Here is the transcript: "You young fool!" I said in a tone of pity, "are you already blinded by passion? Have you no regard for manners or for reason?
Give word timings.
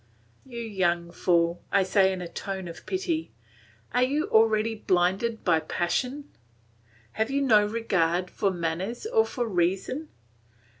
"You 0.43 0.59
young 0.59 1.11
fool!" 1.11 1.61
I 1.71 1.83
said 1.83 2.09
in 2.09 2.23
a 2.23 2.27
tone 2.27 2.67
of 2.67 2.87
pity, 2.87 3.29
"are 3.93 4.01
you 4.01 4.25
already 4.31 4.73
blinded 4.73 5.43
by 5.43 5.59
passion? 5.59 6.27
Have 7.11 7.29
you 7.29 7.43
no 7.43 7.63
regard 7.67 8.31
for 8.31 8.49
manners 8.49 9.05
or 9.05 9.27
for 9.27 9.45
reason? 9.47 10.09